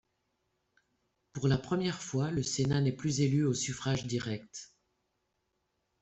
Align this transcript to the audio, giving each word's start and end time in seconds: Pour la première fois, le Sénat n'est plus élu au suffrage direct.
Pour 1.31 1.47
la 1.47 1.59
première 1.59 2.01
fois, 2.01 2.31
le 2.31 2.41
Sénat 2.41 2.81
n'est 2.81 2.91
plus 2.91 3.21
élu 3.21 3.45
au 3.45 3.53
suffrage 3.53 4.07
direct. 4.07 4.73